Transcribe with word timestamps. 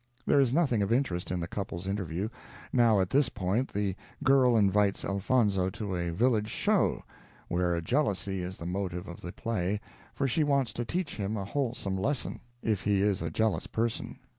There 0.25 0.39
is 0.39 0.51
nothing 0.51 0.81
of 0.81 0.91
interest 0.91 1.29
in 1.29 1.39
the 1.41 1.47
couple's 1.47 1.85
interview. 1.85 2.29
Now 2.73 2.99
at 3.01 3.11
this 3.11 3.29
point 3.29 3.71
the 3.71 3.95
girl 4.23 4.57
invites 4.57 5.05
Elfonzo 5.05 5.69
to 5.69 5.95
a 5.95 6.09
village 6.09 6.49
show, 6.49 7.03
where 7.49 7.79
jealousy 7.81 8.41
is 8.41 8.57
the 8.57 8.65
motive 8.65 9.07
of 9.07 9.21
the 9.21 9.31
play, 9.31 9.79
for 10.15 10.27
she 10.27 10.43
wants 10.43 10.73
to 10.73 10.85
teach 10.85 11.17
him 11.17 11.37
a 11.37 11.45
wholesome 11.45 11.97
lesson, 11.99 12.39
if 12.63 12.81
he 12.81 13.03
is 13.03 13.21
a 13.21 13.29
jealous 13.29 13.67
person. 13.67 14.17